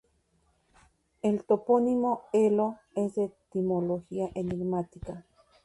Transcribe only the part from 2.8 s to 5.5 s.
es de etimología enigmática.